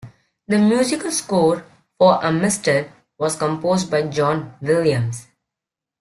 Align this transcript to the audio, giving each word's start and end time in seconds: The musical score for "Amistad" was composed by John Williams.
The 0.47 0.57
musical 0.57 1.11
score 1.11 1.63
for 1.99 2.25
"Amistad" 2.25 2.89
was 3.19 3.35
composed 3.35 3.91
by 3.91 4.07
John 4.07 4.55
Williams. 4.59 5.27